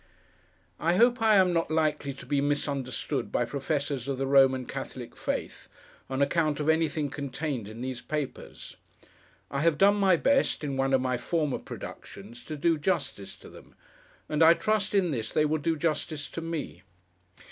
[0.79, 5.15] I hope I am not likely to be misunderstood by Professors of the Roman Catholic
[5.15, 5.69] faith,
[6.09, 8.77] on account of anything contained in these pages.
[9.51, 13.47] I have done my best, in one of my former productions, to do justice to
[13.47, 13.75] them;
[14.27, 16.81] and I trust, in this, they will do justice to me.